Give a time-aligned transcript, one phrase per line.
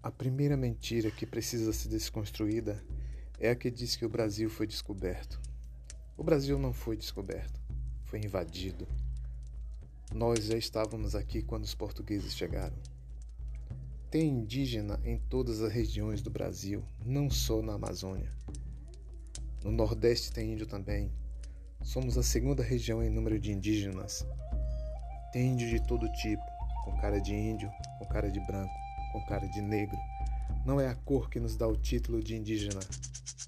[0.00, 2.80] A primeira mentira que precisa ser desconstruída
[3.40, 5.40] é a que diz que o Brasil foi descoberto.
[6.16, 7.60] O Brasil não foi descoberto,
[8.04, 8.86] foi invadido.
[10.14, 12.76] Nós já estávamos aqui quando os portugueses chegaram.
[14.08, 18.32] Tem indígena em todas as regiões do Brasil, não só na Amazônia.
[19.64, 21.10] No Nordeste tem índio também.
[21.82, 24.24] Somos a segunda região em número de indígenas.
[25.32, 26.44] Tem índio de todo tipo,
[26.84, 27.68] com cara de índio,
[27.98, 29.96] com cara de branco, com cara de negro.
[30.64, 32.80] Não é a cor que nos dá o título de indígena,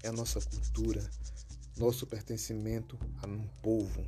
[0.03, 1.01] é a nossa cultura,
[1.77, 4.03] nosso pertencimento a um povo.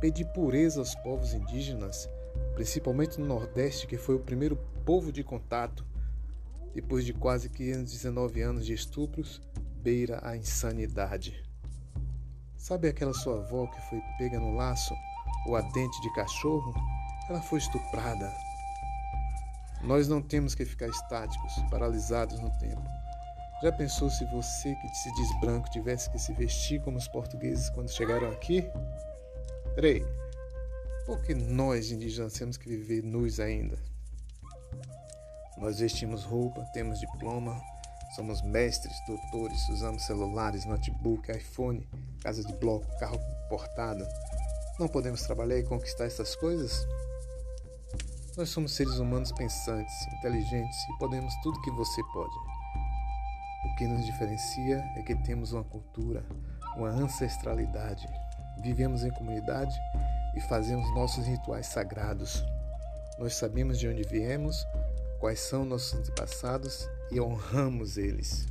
[0.00, 2.08] Pedir pureza aos povos indígenas,
[2.54, 5.86] principalmente no Nordeste, que foi o primeiro povo de contato,
[6.74, 9.40] depois de quase 519 anos de estupros,
[9.82, 11.42] beira a insanidade.
[12.56, 14.94] Sabe aquela sua avó que foi pega no laço
[15.46, 16.74] ou a dente de cachorro?
[17.30, 18.32] Ela foi estuprada.
[19.86, 22.82] Nós não temos que ficar estáticos, paralisados no tempo.
[23.62, 27.70] Já pensou se você que se diz branco tivesse que se vestir como os portugueses
[27.70, 28.68] quando chegaram aqui?
[29.76, 30.04] Peraí,
[31.06, 33.78] por que nós indígenas temos que viver nus ainda?
[35.56, 37.58] Nós vestimos roupa, temos diploma,
[38.16, 41.88] somos mestres, doutores, usamos celulares, notebook, iPhone,
[42.22, 44.04] casa de bloco, carro portado.
[44.80, 46.86] Não podemos trabalhar e conquistar essas coisas?
[48.36, 52.34] Nós somos seres humanos pensantes, inteligentes e podemos tudo que você pode.
[53.64, 56.22] O que nos diferencia é que temos uma cultura,
[56.76, 58.06] uma ancestralidade.
[58.62, 59.74] Vivemos em comunidade
[60.34, 62.44] e fazemos nossos rituais sagrados.
[63.18, 64.66] Nós sabemos de onde viemos,
[65.18, 68.46] quais são nossos antepassados e honramos eles.